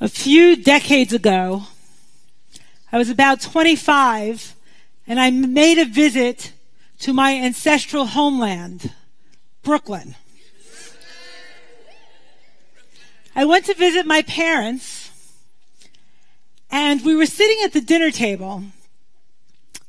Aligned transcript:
A 0.00 0.08
few 0.08 0.54
decades 0.54 1.12
ago, 1.12 1.64
I 2.92 2.98
was 2.98 3.10
about 3.10 3.40
25 3.40 4.54
and 5.08 5.18
I 5.18 5.30
made 5.30 5.76
a 5.78 5.84
visit 5.84 6.52
to 7.00 7.12
my 7.12 7.34
ancestral 7.34 8.06
homeland, 8.06 8.92
Brooklyn. 9.64 10.14
I 13.34 13.44
went 13.44 13.64
to 13.64 13.74
visit 13.74 14.06
my 14.06 14.22
parents 14.22 15.10
and 16.70 17.04
we 17.04 17.16
were 17.16 17.26
sitting 17.26 17.58
at 17.64 17.72
the 17.72 17.80
dinner 17.80 18.12
table 18.12 18.62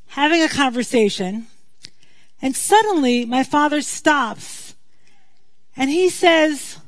having 0.07 0.41
a 0.41 0.49
conversation 0.49 1.45
and 2.41 2.55
suddenly 2.55 3.25
my 3.25 3.43
father 3.43 3.83
stops 3.83 4.73
and 5.77 5.91
he 5.91 6.09
says, 6.09 6.79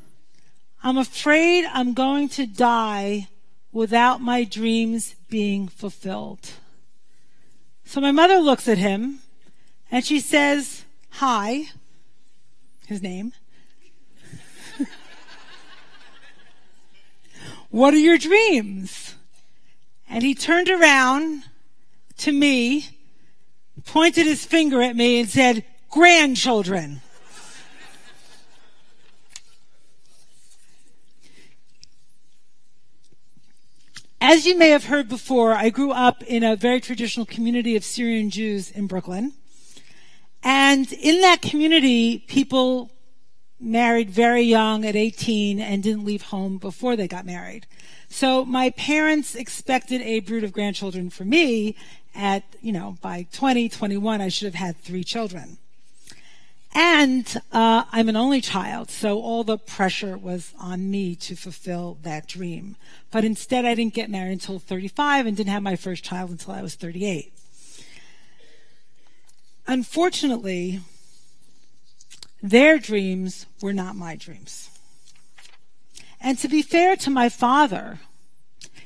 I'm 0.84 0.98
afraid 0.98 1.66
I'm 1.66 1.94
going 1.94 2.30
to 2.30 2.46
die 2.46 3.28
without 3.72 4.20
my 4.22 4.44
dreams 4.44 5.16
being 5.30 5.68
fulfilled. 5.68 6.50
So 7.86 8.02
my 8.02 8.12
mother 8.12 8.38
looks 8.38 8.68
at 8.68 8.78
him 8.78 9.20
and 9.92 10.04
she 10.04 10.20
says, 10.20 10.86
Hi, 11.12 11.66
his 12.88 13.02
name. 13.02 13.34
what 17.70 17.94
are 17.94 17.98
your 17.98 18.18
dreams? 18.18 19.16
And 20.10 20.24
he 20.24 20.34
turned 20.34 20.70
around 20.70 21.44
to 22.20 22.32
me, 22.32 22.98
pointed 23.86 24.26
his 24.26 24.46
finger 24.46 24.82
at 24.82 24.96
me 24.96 25.20
and 25.20 25.30
said, 25.30 25.66
grandchildren. 25.92 27.02
As 34.24 34.46
you 34.46 34.56
may 34.56 34.70
have 34.70 34.86
heard 34.86 35.10
before, 35.10 35.54
I 35.54 35.72
grew 35.72 35.90
up 35.90 36.22
in 36.22 36.44
a 36.44 36.56
very 36.56 36.80
traditional 36.80 37.26
community 37.26 37.76
of 37.76 37.84
Syrian 37.84 38.30
Jews 38.30 38.70
in 38.70 38.86
Brooklyn. 38.86 39.34
And 40.44 40.94
in 40.94 41.22
that 41.22 41.42
community, 41.42 42.20
people 42.20 42.92
married 43.60 44.12
very 44.12 44.44
young 44.44 44.86
at 44.86 44.96
18 44.96 45.60
and 45.60 45.82
didn't 45.82 46.06
leave 46.06 46.22
home 46.22 46.60
before 46.60 46.96
they 46.96 47.08
got 47.08 47.26
married. 47.26 47.66
So 48.10 48.46
my 48.46 48.70
parents 48.70 49.34
expected 49.34 50.02
a 50.02 50.20
brood 50.20 50.44
of 50.44 50.54
grandchildren 50.54 51.10
for 51.10 51.26
me 51.26 51.76
at, 52.14 52.44
you 52.62 52.72
know, 52.72 52.98
by 53.02 53.26
20, 53.34 53.70
21, 53.70 54.22
I 54.22 54.28
should 54.28 54.46
have 54.46 54.54
had 54.54 54.78
three 54.78 55.04
children. 55.04 55.58
And 56.74 57.42
uh, 57.52 57.84
I'm 57.92 58.08
an 58.08 58.16
only 58.16 58.40
child, 58.40 58.90
so 58.90 59.20
all 59.22 59.44
the 59.44 59.58
pressure 59.58 60.18
was 60.18 60.54
on 60.58 60.90
me 60.90 61.16
to 61.16 61.36
fulfill 61.36 61.98
that 62.04 62.28
dream. 62.28 62.78
But 63.12 63.26
instead, 63.26 63.66
I 63.66 63.76
didn't 63.76 63.94
get 63.94 64.10
married 64.10 64.32
until 64.32 64.58
35 64.58 65.26
and 65.26 65.36
didn't 65.36 65.52
have 65.52 65.64
my 65.64 65.76
first 65.76 66.04
child 66.04 66.30
until 66.30 66.54
I 66.54 66.62
was 66.62 66.76
38. 66.76 67.34
Unfortunately, 69.68 70.80
their 72.42 72.80
dreams 72.80 73.46
were 73.62 73.74
not 73.74 73.96
my 73.96 74.16
dreams. 74.16 74.70
And 76.22 76.38
to 76.40 76.48
be 76.48 76.62
fair 76.62 76.96
to 76.98 77.10
my 77.10 77.28
father, 77.28 78.00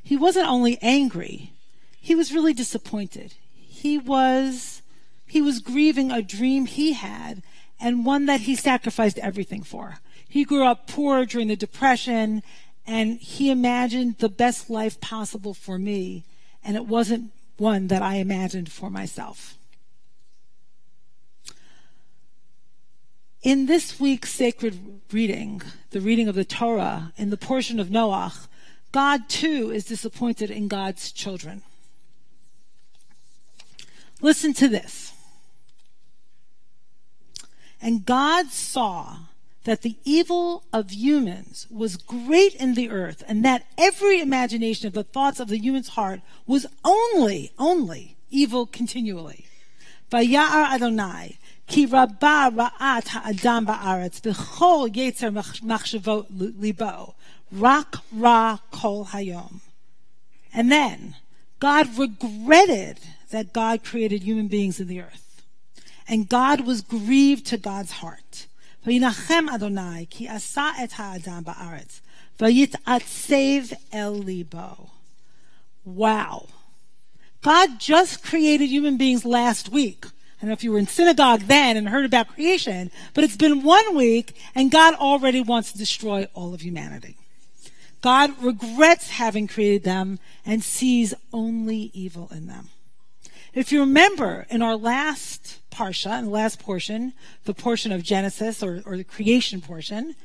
he 0.01 0.17
wasn't 0.17 0.47
only 0.47 0.79
angry, 0.81 1.51
he 1.99 2.15
was 2.15 2.33
really 2.33 2.53
disappointed. 2.53 3.33
He 3.55 3.97
was, 3.97 4.81
he 5.25 5.41
was 5.41 5.59
grieving 5.59 6.11
a 6.11 6.21
dream 6.21 6.65
he 6.65 6.93
had 6.93 7.43
and 7.79 8.05
one 8.05 8.25
that 8.25 8.41
he 8.41 8.55
sacrificed 8.55 9.19
everything 9.19 9.63
for. 9.63 9.99
He 10.27 10.43
grew 10.43 10.65
up 10.65 10.87
poor 10.87 11.25
during 11.25 11.47
the 11.47 11.55
Depression, 11.55 12.43
and 12.85 13.19
he 13.19 13.49
imagined 13.49 14.17
the 14.19 14.29
best 14.29 14.69
life 14.69 14.99
possible 15.01 15.53
for 15.53 15.77
me, 15.77 16.23
and 16.63 16.75
it 16.75 16.85
wasn't 16.85 17.31
one 17.57 17.87
that 17.87 18.01
I 18.01 18.15
imagined 18.15 18.71
for 18.71 18.89
myself. 18.89 19.57
In 23.41 23.67
this 23.67 23.99
week's 23.99 24.31
sacred 24.31 25.01
reading, 25.11 25.61
the 25.91 26.01
reading 26.01 26.27
of 26.27 26.35
the 26.35 26.43
Torah, 26.43 27.13
in 27.15 27.29
the 27.29 27.37
portion 27.37 27.79
of 27.79 27.89
Noach, 27.89 28.47
God 28.91 29.29
too 29.29 29.71
is 29.71 29.85
disappointed 29.85 30.49
in 30.49 30.67
God's 30.67 31.11
children. 31.11 31.61
Listen 34.21 34.53
to 34.53 34.67
this. 34.67 35.13
And 37.81 38.05
God 38.05 38.47
saw 38.51 39.17
that 39.65 39.81
the 39.81 39.95
evil 40.05 40.63
of 40.71 40.91
humans 40.91 41.67
was 41.71 41.97
great 41.97 42.55
in 42.55 42.75
the 42.75 42.89
earth, 42.89 43.23
and 43.27 43.43
that 43.43 43.65
every 43.77 44.21
imagination 44.21 44.87
of 44.87 44.93
the 44.93 45.03
thoughts 45.03 45.39
of 45.39 45.47
the 45.47 45.57
human's 45.57 45.89
heart 45.89 46.21
was 46.45 46.65
only, 46.83 47.51
only 47.57 48.15
evil 48.29 48.65
continually. 48.65 49.45
Vayar 50.11 50.71
Adonai, 50.71 51.39
ki 51.67 51.87
rabba 51.87 52.51
ra'at 52.53 53.07
ha'adam 53.07 53.65
ba'aretz, 53.65 54.21
b'chol 54.21 54.93
yetzer 54.93 55.33
machshavot 55.33 56.25
libo, 56.59 57.15
rak 57.51 57.97
ra 58.11 58.59
kol 58.71 59.05
hayom. 59.05 59.61
And 60.53 60.71
then, 60.71 61.15
God 61.59 61.97
regretted 61.97 62.99
that 63.31 63.51
God 63.51 63.83
created 63.83 64.21
human 64.21 64.47
beings 64.47 64.79
in 64.79 64.87
the 64.87 65.01
earth. 65.01 65.24
And 66.08 66.28
God 66.28 66.66
was 66.66 66.80
grieved 66.80 67.46
to 67.46 67.56
God's 67.56 67.92
heart. 67.92 68.46
וינחם 68.86 69.44
אדוני 69.54 70.06
כי 70.10 70.28
עשה 70.28 70.70
את 70.84 70.92
האדם 70.96 71.42
בארץ, 71.44 72.00
ויתעצב 72.40 73.74
אל 73.94 74.12
ליבו. 74.24 74.86
Wow. 75.86 76.46
God 77.42 77.78
just 77.78 78.22
created 78.22 78.68
human 78.68 78.96
beings 78.96 79.24
last 79.24 79.70
week. 79.70 80.06
I 80.06 80.42
don't 80.42 80.48
know 80.48 80.52
if 80.54 80.64
you 80.64 80.72
were 80.72 80.78
in 80.78 80.86
synagogue 80.86 81.42
then 81.42 81.76
and 81.76 81.88
heard 81.88 82.06
about 82.06 82.28
creation, 82.28 82.90
but 83.12 83.24
it's 83.24 83.36
been 83.36 83.62
one 83.62 83.94
week 83.94 84.34
and 84.54 84.70
God 84.70 84.94
already 84.94 85.40
wants 85.40 85.72
to 85.72 85.78
destroy 85.78 86.26
all 86.34 86.54
of 86.54 86.62
humanity. 86.62 87.16
God 88.00 88.42
regrets 88.42 89.10
having 89.10 89.46
created 89.46 89.84
them 89.84 90.18
and 90.46 90.64
sees 90.64 91.12
only 91.32 91.90
evil 91.92 92.28
in 92.30 92.46
them. 92.46 92.70
If 93.55 93.71
you 93.71 93.79
remember 93.79 94.45
in 94.49 94.61
our 94.61 94.75
last 94.75 95.61
parsha, 95.71 96.19
in 96.19 96.25
the 96.25 96.31
last 96.31 96.59
portion, 96.59 97.13
the 97.45 97.53
portion 97.53 97.93
of 97.93 98.03
Genesis 98.03 98.61
or, 98.61 98.83
or 98.85 98.97
the 98.97 99.05
creation 99.05 99.61
portion, 99.61 100.15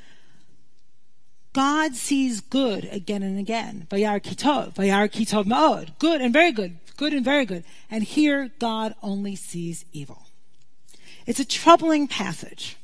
God 1.53 1.95
sees 1.95 2.41
good 2.41 2.89
again 2.91 3.23
and 3.23 3.39
again. 3.39 3.87
Vayar 3.89 4.21
kitov, 4.21 4.75
vayar 4.75 5.09
kitov 5.09 5.45
ma'od. 5.45 5.97
Good 6.01 6.21
and 6.21 6.33
very 6.33 6.51
good, 6.51 6.79
good 6.97 7.15
and 7.15 7.25
very 7.25 7.45
good. 7.45 7.63
And 7.89 8.03
here 8.03 8.51
God 8.59 8.97
only 9.01 9.37
sees 9.37 9.85
evil. 9.93 10.27
It's 11.25 11.41
a 11.41 11.45
troubling 11.45 12.09
passage. 12.09 12.77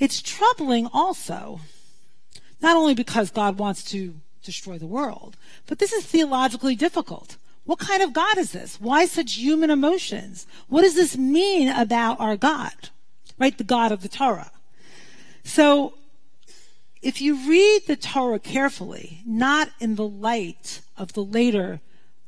It's 0.00 0.20
troubling 0.20 0.88
also, 0.92 1.60
not 2.60 2.76
only 2.76 2.94
because 2.94 3.30
God 3.30 3.56
wants 3.56 3.84
to 3.92 4.16
destroy 4.42 4.78
the 4.78 4.86
world, 4.86 5.36
but 5.66 5.78
this 5.78 5.92
is 5.92 6.04
theologically 6.04 6.74
difficult. 6.74 7.36
What 7.64 7.78
kind 7.78 8.02
of 8.02 8.12
God 8.12 8.36
is 8.36 8.52
this? 8.52 8.80
Why 8.80 9.06
such 9.06 9.34
human 9.34 9.70
emotions? 9.70 10.46
What 10.68 10.82
does 10.82 10.94
this 10.94 11.16
mean 11.16 11.68
about 11.68 12.20
our 12.20 12.36
God? 12.36 12.90
Right? 13.38 13.56
The 13.56 13.64
God 13.64 13.90
of 13.90 14.02
the 14.02 14.08
Torah. 14.08 14.50
So, 15.44 15.94
if 17.02 17.20
you 17.20 17.48
read 17.48 17.82
the 17.86 17.96
Torah 17.96 18.38
carefully, 18.38 19.20
not 19.26 19.70
in 19.78 19.96
the 19.96 20.06
light 20.06 20.80
of 20.96 21.12
the 21.12 21.24
later 21.24 21.80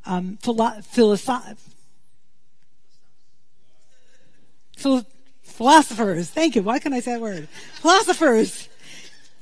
um, 0.05 0.39
philo- 0.43 0.83
philosoph- 0.83 1.75
philosophers, 5.43 6.29
thank 6.31 6.57
you, 6.57 6.63
why 6.63 6.79
can't 6.79 6.95
I 6.95 7.01
say 7.01 7.13
that 7.13 7.21
word? 7.23 7.49
Philosophers, 7.77 8.69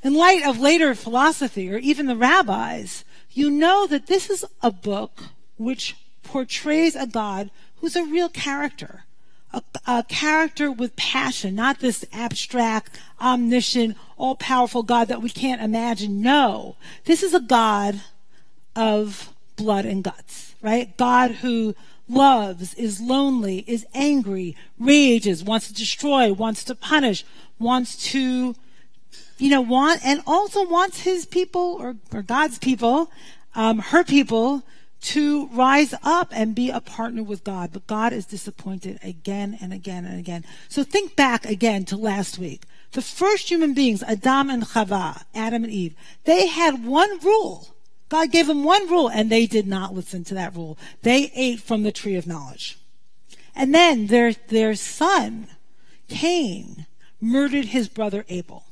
in 0.05 0.15
light 0.15 0.45
of 0.45 0.61
later 0.61 0.95
philosophy 0.95 1.73
or 1.73 1.79
even 1.79 2.07
the 2.07 2.17
rabbis, 2.17 3.05
you 3.33 3.51
know 3.51 3.87
that 3.89 4.07
this 4.07 4.31
is 4.31 4.45
a 4.63 4.71
book 4.71 5.21
which 5.65 5.97
portrays 6.23 6.95
a 6.95 7.07
God 7.07 7.51
who's 7.81 7.97
a 7.97 8.05
real 8.05 8.29
character, 8.29 9.05
a, 9.53 9.63
a 9.87 10.05
character 10.05 10.71
with 10.71 10.97
passion, 10.97 11.55
not 11.55 11.81
this 11.81 12.05
abstract, 12.13 12.99
omniscient, 13.21 13.97
all 14.17 14.35
powerful 14.37 14.83
God 14.83 15.09
that 15.09 15.23
we 15.23 15.31
can't 15.31 15.63
imagine. 15.63 16.21
No, 16.21 16.77
this 17.05 17.23
is 17.23 17.35
a 17.35 17.41
God 17.41 18.01
of 18.77 19.33
blood 19.57 19.87
and 19.87 20.03
guts, 20.03 20.55
right? 20.63 20.97
God 20.97 21.31
who 21.33 21.75
loves, 22.09 22.75
is 22.75 23.01
lonely, 23.01 23.65
is 23.67 23.87
angry, 23.95 24.57
rages, 24.79 25.43
wants 25.43 25.69
to 25.69 25.75
destroy, 25.75 26.33
wants 26.33 26.65
to 26.65 26.75
punish, 26.75 27.25
wants 27.59 27.97
to, 28.11 28.55
you 29.39 29.51
know, 29.51 29.61
want, 29.61 30.05
and 30.05 30.21
also 30.27 30.67
wants 30.67 31.01
his 31.01 31.25
people 31.25 31.77
or, 31.81 31.97
or 32.13 32.23
God's 32.23 32.59
people, 32.59 33.11
um, 33.55 33.79
her 33.79 34.05
people 34.05 34.63
to 35.05 35.49
rise 35.49 35.95
up 36.03 36.29
and 36.33 36.55
be 36.55 36.71
a 36.71 36.81
partner 36.81 37.23
with 37.23 37.45
God. 37.45 37.71
But 37.73 37.87
God 37.87 38.13
is 38.15 38.25
disappointed 38.25 38.99
again 39.03 39.59
and 39.61 39.73
again 39.73 40.07
and 40.07 40.19
again. 40.19 40.45
So 40.69 40.83
think 40.83 41.15
back 41.15 41.45
again 41.45 41.85
to 41.87 41.97
last 41.97 42.39
week. 42.39 42.63
The 42.93 43.03
first 43.03 43.51
human 43.51 43.75
beings, 43.75 44.03
Adam 44.03 44.49
and 44.49 44.63
Chava, 44.65 45.25
Adam 45.35 45.65
and 45.65 45.73
Eve, 45.73 45.95
they 46.25 46.47
had 46.47 46.87
one 46.87 47.19
rule. 47.21 47.69
God 48.09 48.31
gave 48.31 48.47
them 48.47 48.65
one 48.65 48.89
rule 48.89 49.09
and 49.09 49.31
they 49.31 49.47
did 49.47 49.67
not 49.67 49.93
listen 49.93 50.25
to 50.25 50.35
that 50.35 50.55
rule. 50.55 50.79
They 51.03 51.31
ate 51.35 51.61
from 51.61 51.83
the 51.83 51.93
tree 51.93 52.17
of 52.17 52.27
knowledge. 52.27 52.79
And 53.55 53.75
then 53.75 54.07
their, 54.07 54.33
their 54.33 54.75
son, 54.75 55.49
Cain, 56.09 56.87
murdered 57.21 57.67
his 57.67 57.89
brother 57.89 58.25
Abel. 58.31 58.65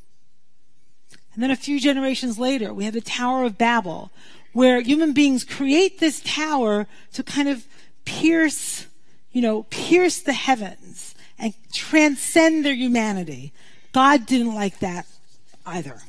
And 1.35 1.43
then 1.43 1.51
a 1.51 1.57
few 1.57 1.79
generations 1.79 2.39
later, 2.39 2.73
we 2.73 2.85
have 2.85 2.95
the 2.95 3.01
Tower 3.01 3.45
of 3.45 3.59
Babel, 3.59 4.11
where 4.53 4.81
human 4.81 5.13
beings 5.13 5.45
create 5.45 5.99
this 5.99 6.21
tower 6.21 6.87
to 7.13 7.23
kind 7.23 7.49
of 7.49 7.67
pierce, 8.05 8.87
you 9.33 9.41
know, 9.41 9.65
pierce 9.65 10.21
the 10.21 10.33
heavens 10.33 11.15
and 11.39 11.55
transcend 11.73 12.65
their 12.65 12.75
humanity. 12.75 13.53
God 13.93 14.27
didn't 14.27 14.55
like 14.55 14.79
that 14.81 15.07
either. 15.67 16.01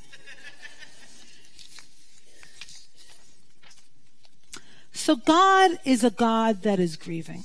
So 4.94 5.16
God 5.16 5.80
is 5.84 6.04
a 6.04 6.12
God 6.12 6.62
that 6.64 6.80
is 6.80 6.96
grieving. 6.96 7.44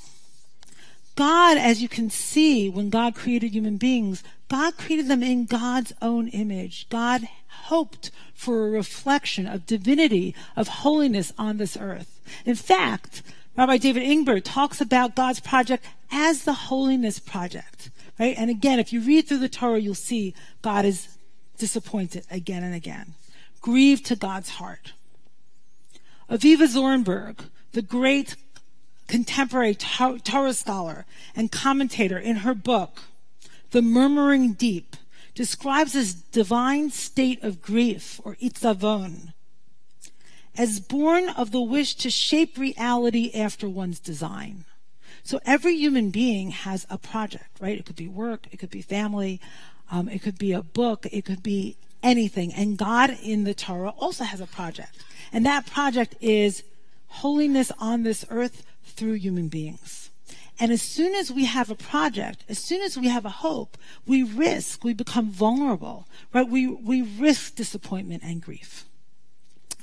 God, 1.18 1.58
as 1.58 1.82
you 1.82 1.88
can 1.88 2.10
see, 2.10 2.68
when 2.68 2.90
God 2.90 3.16
created 3.16 3.50
human 3.50 3.76
beings, 3.76 4.22
God 4.48 4.78
created 4.78 5.08
them 5.08 5.20
in 5.20 5.46
God's 5.46 5.92
own 6.00 6.28
image. 6.28 6.86
God 6.90 7.28
hoped 7.64 8.12
for 8.34 8.68
a 8.68 8.70
reflection 8.70 9.44
of 9.44 9.66
divinity, 9.66 10.32
of 10.54 10.68
holiness 10.68 11.32
on 11.36 11.56
this 11.56 11.76
earth. 11.76 12.20
In 12.44 12.54
fact, 12.54 13.22
Rabbi 13.56 13.78
David 13.78 14.04
Ingber 14.04 14.40
talks 14.40 14.80
about 14.80 15.16
God's 15.16 15.40
project 15.40 15.84
as 16.12 16.44
the 16.44 16.52
holiness 16.52 17.18
project, 17.18 17.90
right? 18.20 18.36
And 18.38 18.48
again, 18.48 18.78
if 18.78 18.92
you 18.92 19.00
read 19.00 19.26
through 19.26 19.38
the 19.38 19.48
Torah, 19.48 19.80
you'll 19.80 19.96
see 19.96 20.34
God 20.62 20.84
is 20.84 21.18
disappointed 21.58 22.26
again 22.30 22.62
and 22.62 22.76
again, 22.76 23.14
grieved 23.60 24.06
to 24.06 24.14
God's 24.14 24.50
heart. 24.50 24.92
Avivah 26.30 26.68
Zornberg, 26.68 27.48
the 27.72 27.82
great 27.82 28.36
contemporary 29.08 29.74
Torah 29.74 30.52
scholar 30.52 31.04
and 31.34 31.50
commentator 31.50 32.18
in 32.18 32.36
her 32.36 32.54
book, 32.54 33.02
The 33.72 33.82
Murmuring 33.82 34.52
Deep, 34.52 34.94
describes 35.34 35.94
this 35.94 36.14
divine 36.14 36.90
state 36.90 37.42
of 37.42 37.62
grief, 37.62 38.20
or 38.24 38.36
itzavon, 38.36 39.32
as 40.56 40.80
born 40.80 41.28
of 41.30 41.52
the 41.52 41.60
wish 41.60 41.94
to 41.94 42.10
shape 42.10 42.58
reality 42.58 43.30
after 43.34 43.68
one's 43.68 44.00
design. 44.00 44.64
So 45.22 45.40
every 45.44 45.76
human 45.76 46.10
being 46.10 46.50
has 46.50 46.86
a 46.90 46.98
project, 46.98 47.60
right? 47.60 47.78
It 47.78 47.86
could 47.86 47.96
be 47.96 48.08
work, 48.08 48.46
it 48.50 48.58
could 48.58 48.70
be 48.70 48.82
family, 48.82 49.40
um, 49.90 50.08
it 50.08 50.22
could 50.22 50.38
be 50.38 50.52
a 50.52 50.62
book, 50.62 51.06
it 51.12 51.24
could 51.24 51.42
be 51.42 51.76
anything. 52.02 52.52
And 52.52 52.76
God 52.76 53.16
in 53.22 53.44
the 53.44 53.54
Torah 53.54 53.90
also 53.90 54.24
has 54.24 54.40
a 54.40 54.46
project. 54.46 54.96
And 55.32 55.46
that 55.46 55.66
project 55.66 56.16
is 56.20 56.62
holiness 57.08 57.70
on 57.78 58.02
this 58.02 58.24
earth 58.30 58.64
through 58.98 59.14
human 59.14 59.48
beings. 59.48 60.10
And 60.60 60.72
as 60.72 60.82
soon 60.82 61.14
as 61.14 61.30
we 61.30 61.44
have 61.44 61.70
a 61.70 61.76
project, 61.76 62.44
as 62.48 62.58
soon 62.58 62.82
as 62.82 62.98
we 62.98 63.08
have 63.08 63.24
a 63.24 63.30
hope, 63.46 63.78
we 64.06 64.24
risk, 64.24 64.82
we 64.82 64.92
become 64.92 65.30
vulnerable, 65.30 66.08
right? 66.34 66.48
We, 66.48 66.66
we 66.66 67.02
risk 67.02 67.54
disappointment 67.54 68.24
and 68.24 68.42
grief. 68.42 68.84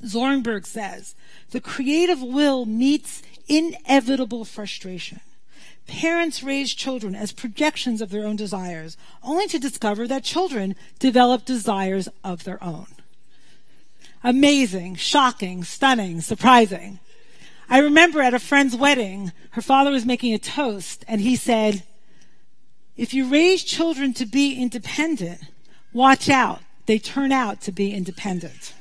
Zornberg 0.03 0.65
says, 0.65 1.15
the 1.51 1.61
creative 1.61 2.21
will 2.21 2.65
meets 2.65 3.23
inevitable 3.47 4.43
frustration. 4.43 5.21
Parents 5.87 6.43
raise 6.43 6.73
children 6.73 7.15
as 7.15 7.31
projections 7.31 8.01
of 8.01 8.09
their 8.09 8.25
own 8.25 8.35
desires, 8.35 8.97
only 9.23 9.47
to 9.47 9.59
discover 9.59 10.07
that 10.07 10.23
children 10.23 10.75
develop 10.99 11.45
desires 11.45 12.09
of 12.23 12.43
their 12.43 12.61
own. 12.61 12.87
Amazing, 14.23 14.95
shocking, 14.95 15.63
stunning, 15.63 16.19
surprising. 16.19 16.99
I 17.69 17.79
remember 17.79 18.21
at 18.21 18.33
a 18.33 18.39
friend's 18.39 18.75
wedding, 18.75 19.31
her 19.51 19.61
father 19.61 19.91
was 19.91 20.05
making 20.05 20.33
a 20.33 20.39
toast, 20.39 21.03
and 21.07 21.21
he 21.21 21.35
said, 21.35 21.83
If 22.95 23.13
you 23.13 23.27
raise 23.27 23.63
children 23.63 24.13
to 24.13 24.25
be 24.25 24.55
independent, 24.61 25.41
watch 25.93 26.29
out. 26.29 26.61
They 26.85 26.99
turn 26.99 27.31
out 27.31 27.61
to 27.61 27.71
be 27.71 27.91
independent. 27.91 28.73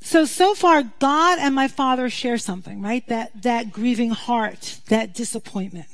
So, 0.00 0.24
so 0.24 0.54
far, 0.54 0.84
God 0.98 1.38
and 1.38 1.54
my 1.54 1.68
father 1.68 2.08
share 2.08 2.38
something, 2.38 2.80
right? 2.80 3.06
That, 3.08 3.42
that 3.42 3.72
grieving 3.72 4.10
heart, 4.10 4.80
that 4.88 5.14
disappointment. 5.14 5.86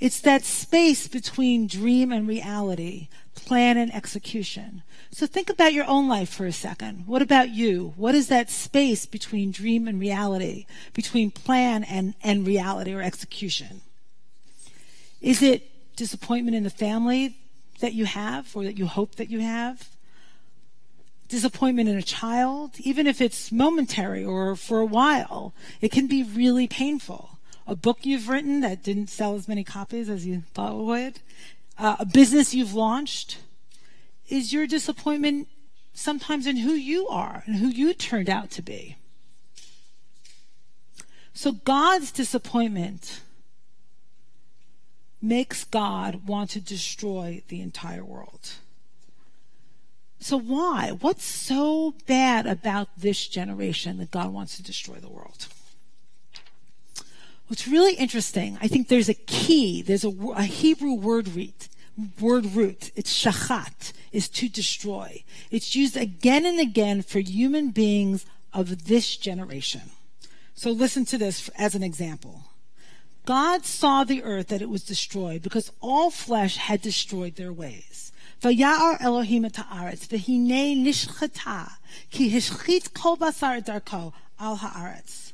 It's 0.00 0.20
that 0.20 0.44
space 0.44 1.08
between 1.08 1.66
dream 1.66 2.12
and 2.12 2.26
reality, 2.26 3.08
plan 3.34 3.76
and 3.76 3.94
execution. 3.94 4.82
So 5.10 5.26
think 5.26 5.48
about 5.48 5.72
your 5.72 5.86
own 5.86 6.08
life 6.08 6.28
for 6.28 6.46
a 6.46 6.52
second. 6.52 7.06
What 7.06 7.22
about 7.22 7.50
you? 7.50 7.94
What 7.96 8.14
is 8.14 8.28
that 8.28 8.50
space 8.50 9.06
between 9.06 9.52
dream 9.52 9.86
and 9.86 10.00
reality, 10.00 10.66
between 10.92 11.30
plan 11.30 11.84
and, 11.84 12.14
and 12.22 12.46
reality 12.46 12.92
or 12.92 13.02
execution? 13.02 13.82
Is 15.20 15.42
it 15.42 15.70
disappointment 15.96 16.56
in 16.56 16.64
the 16.64 16.70
family 16.70 17.36
that 17.80 17.92
you 17.92 18.04
have 18.04 18.54
or 18.56 18.64
that 18.64 18.76
you 18.76 18.86
hope 18.86 19.14
that 19.16 19.30
you 19.30 19.40
have? 19.40 19.88
Disappointment 21.28 21.88
in 21.88 21.96
a 21.96 22.02
child, 22.02 22.72
even 22.78 23.06
if 23.06 23.20
it's 23.20 23.50
momentary 23.50 24.24
or 24.24 24.56
for 24.56 24.80
a 24.80 24.86
while, 24.86 25.54
it 25.80 25.90
can 25.90 26.06
be 26.06 26.22
really 26.22 26.66
painful. 26.66 27.33
A 27.66 27.74
book 27.74 28.04
you've 28.04 28.28
written 28.28 28.60
that 28.60 28.82
didn't 28.82 29.08
sell 29.08 29.34
as 29.34 29.48
many 29.48 29.64
copies 29.64 30.10
as 30.10 30.26
you 30.26 30.42
thought 30.52 30.72
it 30.72 30.84
would, 30.84 31.20
uh, 31.78 31.96
a 31.98 32.06
business 32.06 32.54
you've 32.54 32.74
launched, 32.74 33.38
is 34.28 34.52
your 34.52 34.66
disappointment 34.66 35.48
sometimes 35.94 36.46
in 36.46 36.58
who 36.58 36.72
you 36.72 37.08
are 37.08 37.42
and 37.46 37.56
who 37.56 37.68
you 37.68 37.94
turned 37.94 38.28
out 38.28 38.50
to 38.50 38.62
be. 38.62 38.96
So 41.32 41.52
God's 41.52 42.12
disappointment 42.12 43.20
makes 45.20 45.64
God 45.64 46.26
want 46.26 46.50
to 46.50 46.60
destroy 46.60 47.42
the 47.48 47.60
entire 47.60 48.04
world. 48.04 48.52
So 50.20 50.38
why? 50.38 50.90
What's 51.00 51.24
so 51.24 51.94
bad 52.06 52.46
about 52.46 52.88
this 52.96 53.26
generation 53.26 53.98
that 53.98 54.10
God 54.10 54.32
wants 54.32 54.56
to 54.56 54.62
destroy 54.62 54.96
the 54.96 55.10
world? 55.10 55.48
What's 57.48 57.68
really 57.68 57.94
interesting, 57.94 58.58
I 58.62 58.68
think 58.68 58.88
there's 58.88 59.08
a 59.08 59.14
key, 59.14 59.82
there's 59.82 60.04
a, 60.04 60.12
a 60.34 60.44
Hebrew 60.44 60.94
word 60.94 61.28
root, 61.28 61.68
word 62.18 62.46
root. 62.46 62.90
It's 62.96 63.12
shachat 63.12 63.92
is 64.12 64.28
to 64.30 64.48
destroy. 64.48 65.24
It's 65.50 65.76
used 65.76 65.96
again 65.96 66.46
and 66.46 66.58
again 66.58 67.02
for 67.02 67.18
human 67.18 67.70
beings 67.70 68.24
of 68.52 68.86
this 68.86 69.16
generation. 69.16 69.82
So 70.54 70.70
listen 70.70 71.04
to 71.06 71.18
this 71.18 71.50
as 71.58 71.74
an 71.74 71.82
example. 71.82 72.44
God 73.26 73.66
saw 73.66 74.04
the 74.04 74.22
earth 74.22 74.48
that 74.48 74.62
it 74.62 74.70
was 74.70 74.82
destroyed 74.82 75.42
because 75.42 75.70
all 75.80 76.10
flesh 76.10 76.56
had 76.56 76.80
destroyed 76.80 77.36
their 77.36 77.52
ways. 77.52 78.12
Vayar 78.40 79.00
Elohim 79.00 79.44
et 79.44 79.52
v'hinei 79.54 80.76
nishchata, 80.76 81.72
ki 82.10 82.30
hishchit 82.30 82.94
kol 82.94 83.16
basar 83.16 83.62
darko 83.64 84.12
al 84.38 84.58
haaretz. 84.58 85.33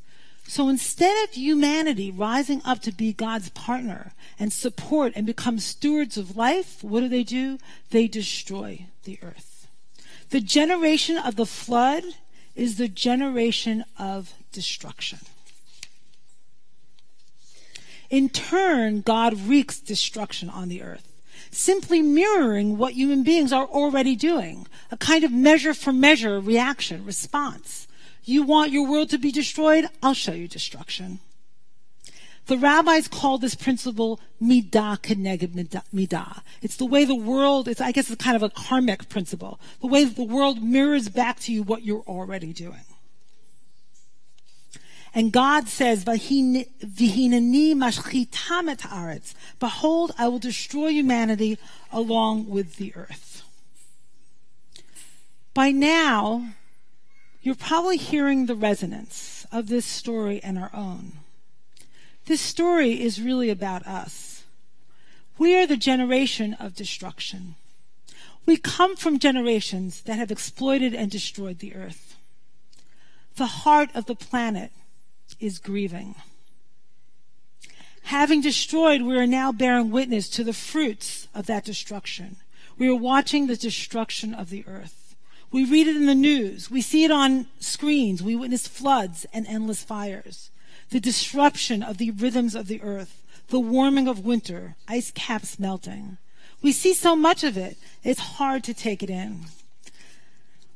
So 0.51 0.69
instead 0.69 1.17
of 1.23 1.35
humanity 1.35 2.11
rising 2.11 2.61
up 2.65 2.81
to 2.81 2.91
be 2.91 3.13
God's 3.13 3.51
partner 3.51 4.15
and 4.37 4.53
support 4.53 5.13
and 5.15 5.25
become 5.25 5.61
stewards 5.61 6.17
of 6.17 6.37
life, 6.37 6.83
what 6.83 7.03
do 7.03 7.09
they 7.09 7.23
do? 7.23 7.59
They 7.91 8.09
destroy 8.09 8.87
the 9.05 9.21
earth. 9.23 9.69
The 10.31 10.41
generation 10.41 11.17
of 11.17 11.37
the 11.37 11.47
flood 11.47 12.03
is 12.57 12.79
the 12.79 12.89
generation 12.89 13.85
of 13.97 14.35
destruction. 14.51 15.21
In 18.11 18.29
turn, 18.29 19.03
God 19.03 19.39
wreaks 19.39 19.79
destruction 19.79 20.51
on 20.51 20.69
the 20.69 20.83
earth, 20.83 21.13
simply 21.53 22.03
mirroring 22.03 22.77
what 22.77 22.95
human 22.95 23.23
beings 23.23 23.53
are 23.53 23.67
already 23.67 24.17
doing, 24.17 24.67
a 24.91 24.97
kind 24.97 25.23
of 25.23 25.31
measure 25.31 25.75
for 25.75 25.93
measure 25.93 26.41
reaction, 26.41 27.05
response. 27.05 27.87
You 28.25 28.43
want 28.43 28.73
your 28.73 28.89
world 28.89 29.11
to 29.11 29.19
be 29.19 29.33
destroyed? 29.33 29.87
I'll 30.03 30.15
show 30.15 30.33
you 30.33 30.49
destruction. 30.49 31.21
The 32.47 32.59
rabbis 32.59 33.07
call 33.07 33.39
this 33.39 33.55
principle 33.55 34.19
midah 34.43 35.01
keneged 35.01 35.55
midah. 35.95 36.43
It's 36.63 36.77
the 36.77 36.85
way 36.85 37.05
the 37.05 37.15
world, 37.15 37.69
it's, 37.69 37.81
I 37.81 37.93
guess 37.93 38.11
it's 38.11 38.23
kind 38.23 38.37
of 38.37 38.43
a 38.43 38.51
karmic 38.51 39.09
principle. 39.09 39.61
The 39.81 39.87
way 39.87 40.05
the 40.05 40.25
world 40.25 40.63
mirrors 40.63 41.09
back 41.09 41.39
to 41.41 41.53
you 41.53 41.63
what 41.63 41.85
you're 41.85 42.03
already 42.09 42.53
doing. 42.53 42.85
And 45.15 45.33
God 45.33 45.69
says, 45.69 46.05
Behold, 46.05 46.27
I 50.19 50.29
will 50.29 50.39
destroy 50.39 50.89
humanity 50.89 51.59
along 51.93 52.49
with 52.49 52.77
the 52.77 52.93
earth. 52.95 53.43
By 55.53 55.73
now, 55.73 56.55
you're 57.43 57.55
probably 57.55 57.97
hearing 57.97 58.47
the 58.47 58.55
resonance 58.55 59.47
of 59.51 59.69
this 59.69 59.87
story 59.87 60.41
and 60.43 60.59
our 60.59 60.71
own. 60.75 61.13
This 62.27 62.41
story 62.41 63.01
is 63.01 63.21
really 63.21 63.51
about 63.51 63.87
us. 63.87 64.45
We 65.39 65.57
are 65.57 65.67
the 65.67 65.77
generation 65.77 66.55
of 66.55 66.75
destruction. 66.75 67.55
We 68.45 68.57
come 68.57 68.95
from 68.95 69.19
generations 69.19 70.03
that 70.03 70.19
have 70.19 70.31
exploited 70.31 70.95
and 70.95 71.11
destroyed 71.11 71.61
the 71.61 71.75
earth. 71.75 72.17
The 73.37 73.47
heart 73.47 73.89
of 73.95 74.07
the 74.07 74.15
planet 74.15 74.71
is 75.39 75.59
grieving. 75.59 76.15
Having 78.05 78.43
destroyed, 78.43 79.03
we 79.03 79.17
are 79.17 79.27
now 79.27 79.53
bearing 79.53 79.91
witness 79.91 80.29
to 80.31 80.45
the 80.45 80.53
fruits 80.53 81.29
of 81.35 81.47
that 81.47 81.65
destruction. 81.65 82.37
We 82.77 82.89
are 82.89 82.95
watching 82.95 83.47
the 83.47 83.57
destruction 83.57 84.35
of 84.35 84.51
the 84.51 84.65
earth. 84.67 85.00
We 85.53 85.65
read 85.65 85.89
it 85.89 85.97
in 85.97 86.07
the 86.07 86.15
news. 86.15 86.71
We 86.71 86.81
see 86.81 87.05
it 87.05 87.11
on 87.11 87.47
screens. 87.59 88.23
We 88.23 88.37
witness 88.37 88.69
floods 88.69 89.27
and 89.33 89.47
endless 89.47 89.83
fires. 89.83 90.51
The 90.91 91.01
disruption 91.01 91.83
of 91.83 91.99
the 91.99 92.13
rhythms 92.13 92.55
of 92.55 92.69
the 92.69 92.83
earth. 92.83 93.23
The 93.49 93.61
warming 93.61 94.07
of 94.07 94.25
winter. 94.25 94.77
Ice 94.87 95.11
caps 95.11 95.59
melting. 95.59 96.19
We 96.63 96.73
see 96.73 96.93
so 96.93 97.17
much 97.17 97.43
of 97.43 97.57
it, 97.57 97.79
it's 98.05 98.21
hard 98.21 98.65
to 98.65 98.75
take 98.75 99.03
it 99.03 99.11
in. 99.11 99.47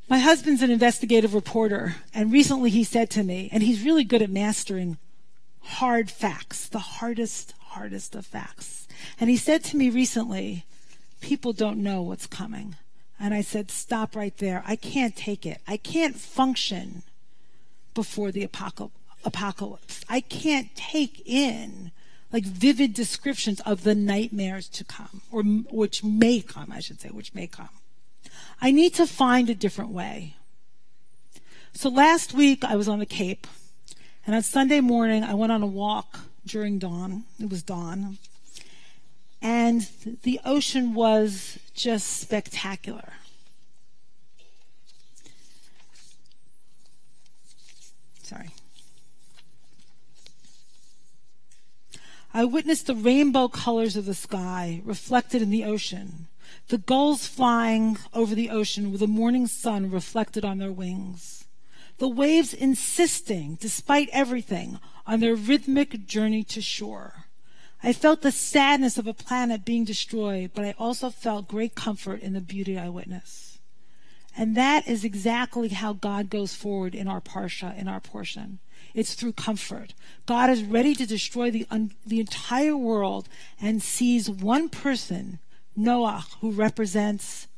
My 0.09 0.19
husband's 0.19 0.63
an 0.63 0.71
investigative 0.71 1.35
reporter, 1.35 1.97
and 2.15 2.33
recently 2.33 2.71
he 2.71 2.85
said 2.85 3.11
to 3.11 3.23
me, 3.23 3.49
and 3.53 3.63
he's 3.63 3.85
really 3.85 4.05
good 4.05 4.23
at 4.23 4.31
mastering 4.31 4.99
hard 5.61 6.11
facts, 6.11 6.69
the 6.69 6.79
hardest, 6.79 7.55
hardest 7.59 8.15
of 8.15 8.27
facts. 8.27 8.87
And 9.19 9.31
he 9.31 9.37
said 9.37 9.65
to 9.65 9.77
me 9.77 9.91
recently, 9.91 10.65
people 11.21 11.53
don't 11.53 11.83
know 11.83 12.03
what's 12.03 12.27
coming. 12.27 12.77
And 13.19 13.33
I 13.33 13.43
said, 13.43 13.71
stop 13.71 14.17
right 14.17 14.37
there. 14.39 14.63
I 14.67 14.77
can't 14.77 15.17
take 15.17 15.47
it. 15.47 15.61
I 15.67 15.77
can't 15.77 16.17
function 16.17 17.03
before 17.95 18.33
the 18.33 18.43
apocalypse. 18.43 20.05
I 20.09 20.21
can't 20.21 20.75
take 20.75 21.23
in 21.25 21.93
like 22.33 22.45
vivid 22.45 22.93
descriptions 22.93 23.61
of 23.61 23.85
the 23.85 23.95
nightmares 23.95 24.69
to 24.69 24.83
come, 24.83 25.23
or 25.31 25.43
which 25.43 26.03
may 26.03 26.41
come, 26.41 26.73
I 26.73 26.81
should 26.81 27.01
say, 27.01 27.11
which 27.11 27.33
may 27.33 27.47
come. 27.47 27.69
I 28.61 28.73
need 28.73 28.95
to 28.95 29.07
find 29.07 29.49
a 29.49 29.55
different 29.55 29.93
way. 29.93 30.35
So 31.75 31.89
last 31.89 32.35
week 32.35 32.65
I 32.65 32.75
was 32.75 32.89
on 32.89 32.99
the 32.99 33.07
Cape, 33.07 33.47
and 34.27 34.35
on 34.35 34.43
Sunday 34.43 34.81
morning 34.81 35.23
I 35.23 35.35
went 35.35 35.53
on 35.53 35.63
a 35.63 35.67
walk 35.67 36.19
during 36.45 36.81
dawn. 36.81 37.25
It 37.39 37.49
was 37.49 37.63
dawn. 37.63 38.19
And 39.45 39.87
the 40.23 40.41
ocean 40.43 40.95
was 40.95 41.59
just 41.75 42.07
spectacular. 42.19 43.13
Sorry. 48.23 48.55
I 52.33 52.47
witnessed 52.47 52.87
the 52.87 52.95
rainbow 52.95 53.49
colors 53.49 53.97
of 53.97 54.07
the 54.07 54.15
sky 54.15 54.81
reflected 54.83 55.43
in 55.43 55.51
the 55.51 55.65
ocean, 55.65 56.29
the 56.69 56.79
gulls 56.79 57.27
flying 57.27 57.99
over 58.15 58.35
the 58.35 58.49
ocean 58.49 58.91
with 58.93 59.01
the 59.01 59.07
morning 59.07 59.47
sun 59.47 59.91
reflected 59.91 60.47
on 60.47 60.57
their 60.57 60.73
wings, 60.73 61.45
the 61.99 62.09
waves 62.09 62.55
insisting, 62.55 63.59
despite 63.61 64.09
everything, 64.11 64.81
on 65.07 65.21
their 65.21 65.35
rhythmic 65.35 66.07
journey 66.07 66.45
to 66.45 66.63
shore. 66.63 67.24
I 67.85 67.93
felt 67.93 68.23
the 68.23 68.33
sadness 68.33 68.97
of 68.97 69.07
a 69.07 69.13
planet 69.13 69.67
being 69.67 69.85
destroyed, 69.85 70.53
but 70.55 70.65
I 70.65 70.75
also 70.79 71.11
felt 71.11 71.49
great 71.49 71.75
comfort 71.75 72.23
in 72.23 72.33
the 72.33 72.41
beauty 72.41 72.79
I 72.79 72.89
witnessed. 72.89 73.59
And 74.35 74.57
that 74.57 74.89
is 74.89 75.05
exactly 75.05 75.69
how 75.69 75.93
God 75.93 76.31
goes 76.31 76.55
forward 76.55 76.95
in 76.95 77.09
our 77.09 77.21
parsha, 77.21 77.79
in 77.79 77.87
our 77.87 78.01
portion. 78.01 78.59
It's 78.95 79.13
through 79.13 79.35
comfort. 79.35 79.93
God 80.25 80.49
is 80.49 80.63
ready 80.63 80.95
to 80.95 81.05
destroy 81.05 81.51
the, 81.51 81.67
un, 81.71 81.93
the 82.07 82.21
entire 82.21 82.77
world 82.77 83.29
and 83.61 83.83
sees 83.83 84.31
one 84.31 84.71
person, 84.71 85.39
Noah, 85.77 86.25
who 86.41 86.53
represents 86.53 87.49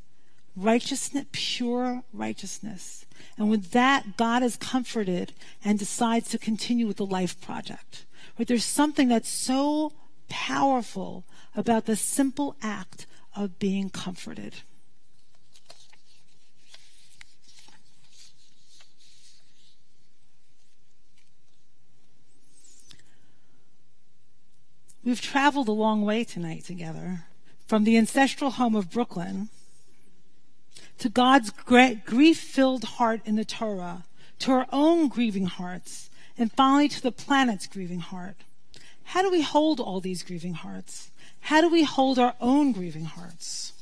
righteousness, 0.57 1.27
pure 1.31 2.03
righteousness. 2.13 3.07
And 3.39 3.49
with 3.49 3.71
that, 3.71 4.17
God 4.17 4.43
is 4.43 4.57
comforted 4.57 5.35
and 5.65 5.79
decides 5.79 6.31
to 6.31 6.39
continue 6.39 6.89
with 6.89 6.97
the 6.97 7.07
life 7.07 7.41
project. 7.41 8.07
But 8.37 8.49
there's 8.49 8.65
something 8.65 9.07
that's 9.09 9.29
so 9.29 9.93
powerful 10.29 11.25
about 11.55 11.87
the 11.87 11.97
simple 11.97 12.57
act 12.63 13.07
of 13.35 13.59
being 13.59 13.91
comforted. 13.91 14.55
We've 25.05 25.21
traveled 25.21 25.69
a 25.69 25.73
long 25.73 26.03
way 26.03 26.25
tonight 26.25 26.65
together 26.65 27.27
from 27.69 27.85
the 27.85 27.97
ancestral 27.97 28.51
home 28.51 28.75
of 28.75 28.91
Brooklyn 28.91 29.51
to 30.99 31.09
God's 31.09 31.51
grief 31.51 32.41
filled 32.41 32.85
heart 32.85 33.21
in 33.25 33.37
the 33.37 33.45
Torah, 33.45 34.05
to 34.41 34.53
our 34.53 34.67
own 34.73 35.09
grieving 35.09 35.47
hearts, 35.47 36.11
and 36.37 36.53
finally 36.53 36.89
to 36.89 37.01
the 37.01 37.13
planet's 37.13 37.67
grieving 37.67 38.01
heart. 38.01 38.37
How 39.07 39.23
do 39.23 39.31
we 39.31 39.43
hold 39.43 39.79
all 39.79 40.01
these 40.01 40.25
grieving 40.25 40.55
hearts? 40.55 41.11
How 41.43 41.61
do 41.61 41.69
we 41.69 41.85
hold 41.85 42.19
our 42.19 42.35
own 42.41 42.73
grieving 42.73 43.05
hearts? 43.05 43.73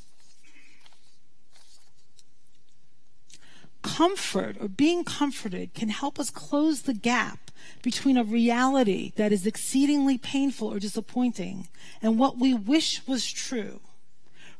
Comfort 3.83 4.57
or 4.61 4.69
being 4.69 5.03
comforted 5.03 5.73
can 5.73 5.89
help 5.89 6.19
us 6.19 6.29
close 6.29 6.83
the 6.83 6.95
gap 6.95 7.51
between 7.83 8.19
a 8.19 8.25
reality 8.25 9.13
that 9.17 9.33
is 9.33 9.47
exceedingly 9.47 10.19
painful 10.19 10.69
or 10.69 10.79
disappointing 10.79 11.69
and 12.03 12.19
what 12.19 12.39
we 12.39 12.53
wish 12.53 13.07
was 13.07 13.31
true, 13.31 13.81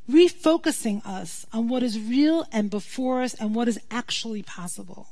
refocusing 0.09 1.05
us 1.05 1.45
on 1.53 1.67
what 1.67 1.83
is 1.83 1.99
real 1.99 2.45
and 2.51 2.71
before 2.71 3.21
us 3.21 3.35
and 3.35 3.53
what 3.53 3.67
is 3.67 3.79
actually 3.91 4.41
possible. 4.41 5.09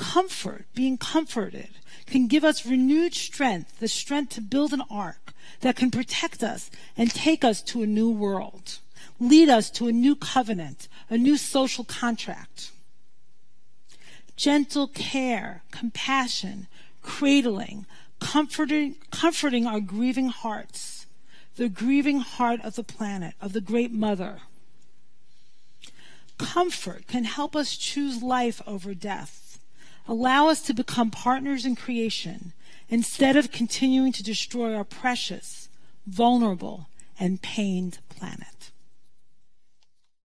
Comfort, 0.00 0.64
being 0.74 0.96
comforted, 0.96 1.68
can 2.06 2.26
give 2.26 2.42
us 2.42 2.64
renewed 2.64 3.14
strength, 3.14 3.80
the 3.80 3.86
strength 3.86 4.32
to 4.34 4.40
build 4.40 4.72
an 4.72 4.82
ark 4.90 5.34
that 5.60 5.76
can 5.76 5.90
protect 5.90 6.42
us 6.42 6.70
and 6.96 7.10
take 7.10 7.44
us 7.44 7.60
to 7.60 7.82
a 7.82 7.86
new 7.86 8.10
world, 8.10 8.78
lead 9.20 9.50
us 9.50 9.70
to 9.72 9.88
a 9.88 9.92
new 9.92 10.16
covenant, 10.16 10.88
a 11.10 11.18
new 11.18 11.36
social 11.36 11.84
contract 11.84 12.72
gentle 14.36 14.88
care, 14.88 15.62
compassion, 15.70 16.66
cradling, 17.02 17.84
comforting, 18.20 18.96
comforting 19.10 19.66
our 19.66 19.80
grieving 19.80 20.28
hearts, 20.28 21.04
the 21.56 21.68
grieving 21.68 22.20
heart 22.20 22.58
of 22.62 22.74
the 22.74 22.82
planet, 22.82 23.34
of 23.38 23.52
the 23.52 23.60
great 23.60 23.92
mother. 23.92 24.40
Comfort 26.38 27.06
can 27.06 27.24
help 27.24 27.54
us 27.54 27.76
choose 27.76 28.22
life 28.22 28.62
over 28.66 28.94
death, 28.94 29.49
allow 30.10 30.48
us 30.48 30.60
to 30.62 30.74
become 30.74 31.08
partners 31.08 31.64
in 31.64 31.76
creation 31.76 32.52
instead 32.88 33.36
of 33.36 33.52
continuing 33.52 34.10
to 34.10 34.24
destroy 34.24 34.74
our 34.74 34.82
precious, 34.82 35.68
vulnerable, 36.04 36.88
and 37.20 37.40
pained 37.40 37.98
planet. 38.08 38.59